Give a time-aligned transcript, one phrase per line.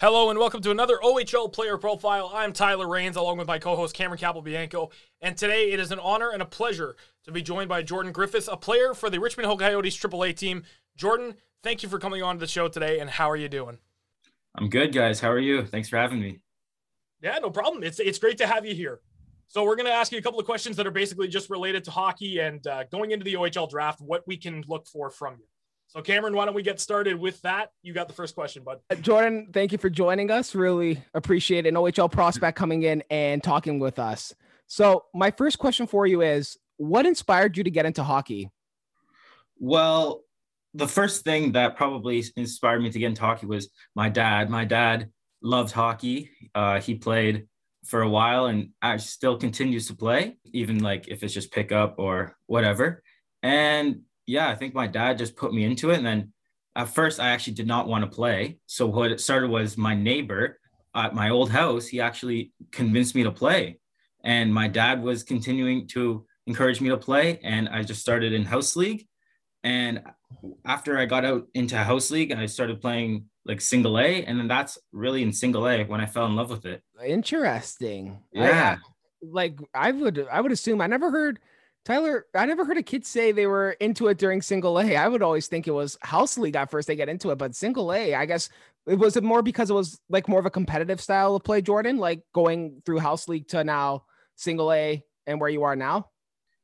[0.00, 2.30] Hello and welcome to another OHL player profile.
[2.32, 6.30] I'm Tyler Raines along with my co-host Cameron Capobianco, and today it is an honor
[6.30, 9.58] and a pleasure to be joined by Jordan Griffiths, a player for the Richmond Hill
[9.58, 10.62] Coyotes AAA team.
[10.96, 11.34] Jordan,
[11.64, 13.78] thank you for coming on to the show today, and how are you doing?
[14.54, 15.18] I'm good, guys.
[15.18, 15.66] How are you?
[15.66, 16.38] Thanks for having me.
[17.20, 17.82] Yeah, no problem.
[17.82, 19.00] It's it's great to have you here.
[19.48, 21.82] So we're going to ask you a couple of questions that are basically just related
[21.86, 25.38] to hockey and uh, going into the OHL draft, what we can look for from
[25.40, 25.46] you.
[25.88, 27.70] So, Cameron, why don't we get started with that?
[27.82, 28.80] You got the first question, bud.
[28.90, 30.54] Uh, Jordan, thank you for joining us.
[30.54, 34.34] Really appreciate an OHL prospect coming in and talking with us.
[34.66, 38.50] So, my first question for you is what inspired you to get into hockey?
[39.58, 40.24] Well,
[40.74, 44.50] the first thing that probably inspired me to get into hockey was my dad.
[44.50, 45.10] My dad
[45.42, 46.30] loved hockey.
[46.54, 47.48] Uh, he played
[47.86, 52.36] for a while and still continues to play, even like if it's just pickup or
[52.46, 53.02] whatever.
[53.42, 55.96] And yeah, I think my dad just put me into it.
[55.96, 56.32] And then
[56.76, 58.58] at first, I actually did not want to play.
[58.66, 60.60] So what it started was my neighbor
[60.94, 63.80] at my old house, he actually convinced me to play.
[64.22, 67.40] And my dad was continuing to encourage me to play.
[67.42, 69.06] And I just started in house league.
[69.64, 70.02] And
[70.66, 74.24] after I got out into house league, I started playing like single A.
[74.24, 76.82] And then that's really in single A when I fell in love with it.
[77.02, 78.18] Interesting.
[78.32, 78.76] Yeah.
[78.78, 78.88] I,
[79.22, 81.40] like I would I would assume I never heard
[81.84, 84.96] Tyler, I never heard a kid say they were into it during single A.
[84.96, 87.54] I would always think it was house league at first they get into it, but
[87.54, 88.50] single A, I guess
[88.86, 91.98] it was more because it was like more of a competitive style of play, Jordan,
[91.98, 94.04] like going through house league to now
[94.36, 96.10] single A and where you are now.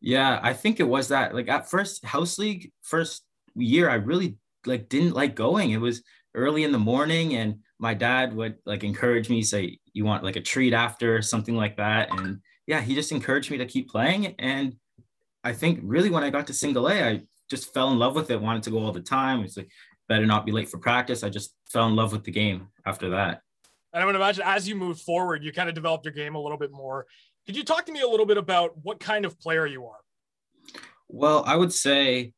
[0.00, 1.34] Yeah, I think it was that.
[1.34, 5.70] Like at first, house league first year, I really like didn't like going.
[5.70, 6.02] It was
[6.34, 10.36] early in the morning, and my dad would like encourage me, say, "You want like
[10.36, 14.34] a treat after something like that," and yeah, he just encouraged me to keep playing,
[14.38, 14.74] and
[15.44, 18.30] I think really when I got to single A, I just fell in love with
[18.30, 19.44] it, wanted to go all the time.
[19.44, 19.70] It's like,
[20.08, 21.22] better not be late for practice.
[21.22, 23.40] I just fell in love with the game after that.
[23.92, 26.40] And I would imagine as you moved forward, you kind of developed your game a
[26.40, 27.06] little bit more.
[27.46, 29.98] Could you talk to me a little bit about what kind of player you are?
[31.08, 32.32] Well, I would say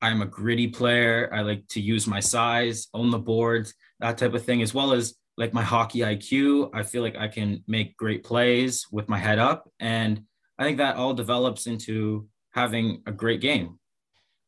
[0.00, 1.30] I'm a gritty player.
[1.32, 4.92] I like to use my size, own the boards, that type of thing, as well
[4.92, 6.70] as like my hockey IQ.
[6.74, 9.70] I feel like I can make great plays with my head up.
[9.78, 10.22] And
[10.58, 12.26] I think that all develops into
[12.58, 13.78] having a great game.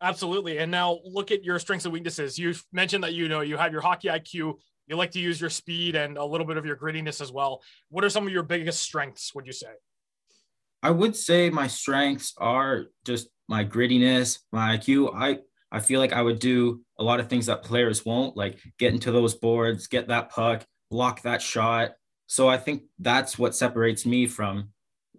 [0.03, 0.59] Absolutely.
[0.59, 2.38] And now look at your strengths and weaknesses.
[2.38, 4.54] You've mentioned that you know you have your hockey IQ,
[4.87, 7.62] you like to use your speed and a little bit of your grittiness as well.
[7.91, 9.69] What are some of your biggest strengths, would you say?
[10.82, 15.15] I would say my strengths are just my grittiness, my IQ.
[15.15, 15.38] I
[15.71, 18.92] I feel like I would do a lot of things that players won't, like get
[18.92, 21.92] into those boards, get that puck, block that shot.
[22.27, 24.71] So I think that's what separates me from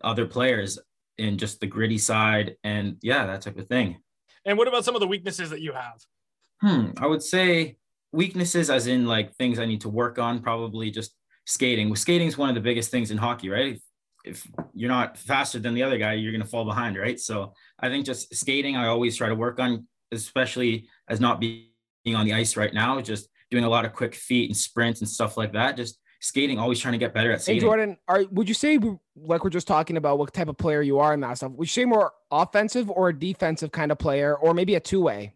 [0.03, 0.79] other players
[1.22, 3.98] in just the gritty side and yeah, that type of thing.
[4.46, 6.00] And what about some of the weaknesses that you have?
[6.62, 7.78] Hmm, I would say
[8.12, 11.16] weaknesses as in like things I need to work on, probably just
[11.46, 11.96] skating.
[11.96, 13.76] Skating is one of the biggest things in hockey, right?
[13.76, 13.82] If,
[14.24, 17.20] if you're not faster than the other guy, you're going to fall behind, right?
[17.20, 21.68] So I think just skating, I always try to work on, especially as not being
[22.16, 25.09] on the ice right now, just doing a lot of quick feet and sprints and
[25.09, 25.78] stuff like that.
[25.78, 27.62] Just skating, always trying to get better at skating.
[27.62, 28.80] Hey Jordan, are would you say
[29.16, 31.52] like we're just talking about what type of player you are and that stuff?
[31.52, 35.02] Would you say more offensive or a defensive kind of player, or maybe a two
[35.02, 35.34] way?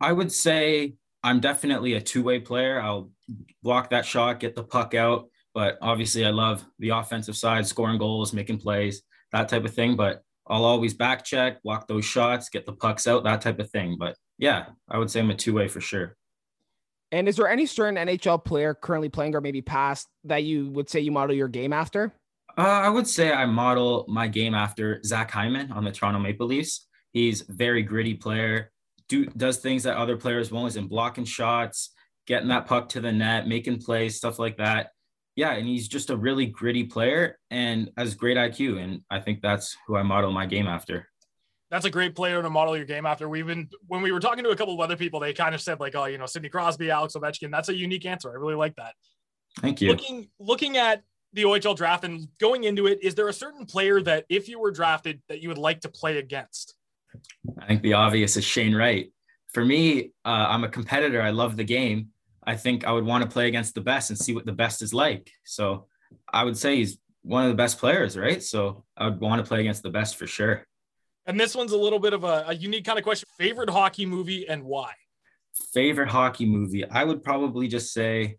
[0.00, 0.94] I would say
[1.24, 2.80] I'm definitely a two way player.
[2.80, 3.10] I'll
[3.62, 7.98] block that shot, get the puck out, but obviously I love the offensive side, scoring
[7.98, 9.02] goals, making plays,
[9.32, 9.96] that type of thing.
[9.96, 13.70] But I'll always back check, block those shots, get the pucks out, that type of
[13.70, 13.96] thing.
[13.98, 16.16] But yeah, I would say I'm a two way for sure.
[17.10, 20.90] And is there any certain NHL player currently playing or maybe past that you would
[20.90, 22.12] say you model your game after?
[22.56, 26.46] Uh, I would say I model my game after Zach Hyman on the Toronto Maple
[26.46, 26.86] Leafs.
[27.12, 28.72] He's very gritty player,
[29.08, 31.90] do does things that other players won't, is in blocking shots,
[32.26, 34.90] getting that puck to the net, making plays, stuff like that.
[35.36, 39.40] Yeah, and he's just a really gritty player and has great IQ, and I think
[39.40, 41.08] that's who I model my game after
[41.70, 43.28] that's a great player to model your game after.
[43.28, 45.60] We've been when we were talking to a couple of other people, they kind of
[45.60, 47.50] said like, oh, you know, Sidney Crosby, Alex Ovechkin.
[47.50, 48.30] That's a unique answer.
[48.30, 48.94] I really like that.
[49.60, 49.88] Thank you.
[49.88, 54.00] Looking looking at the OHL draft and going into it, is there a certain player
[54.02, 56.74] that if you were drafted that you would like to play against?
[57.58, 59.12] I think the obvious is Shane Wright.
[59.52, 61.20] For me, uh, I'm a competitor.
[61.20, 62.08] I love the game.
[62.44, 64.80] I think I would want to play against the best and see what the best
[64.80, 65.30] is like.
[65.44, 65.86] So
[66.32, 68.42] I would say he's one of the best players, right?
[68.42, 70.66] So I would want to play against the best for sure.
[71.28, 73.28] And this one's a little bit of a, a unique kind of question.
[73.36, 74.92] Favorite hockey movie and why?
[75.74, 76.88] Favorite hockey movie?
[76.88, 78.38] I would probably just say,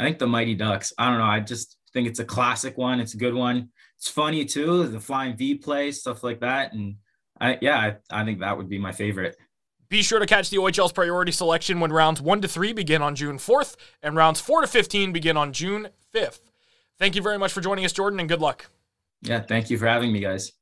[0.00, 0.92] I think The Mighty Ducks.
[0.98, 1.24] I don't know.
[1.24, 2.98] I just think it's a classic one.
[2.98, 3.70] It's a good one.
[3.96, 4.88] It's funny too.
[4.88, 6.72] The flying V play, stuff like that.
[6.72, 6.96] And
[7.40, 7.78] I, yeah,
[8.10, 9.36] I, I think that would be my favorite.
[9.88, 13.14] Be sure to catch the OHL's priority selection when rounds 1 to 3 begin on
[13.14, 16.40] June 4th and rounds 4 to 15 begin on June 5th.
[16.98, 18.66] Thank you very much for joining us, Jordan, and good luck.
[19.22, 20.52] Yeah, thank you for having me, guys.